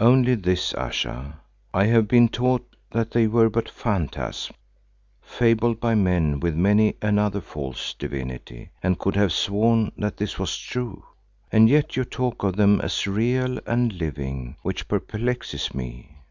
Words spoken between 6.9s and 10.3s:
another false divinity, and could have sworn that